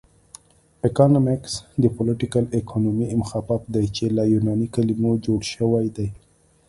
اکنامکس 0.87 1.53
د 1.81 1.83
پولیټیکل 1.95 2.45
اکانومي 2.59 3.07
مخفف 3.21 3.61
دی 3.73 3.85
چې 3.95 4.05
له 4.15 4.23
یوناني 4.33 4.67
کلمو 4.75 5.11
جوړ 5.25 5.39
شوی 5.53 5.85
دی 5.95 6.07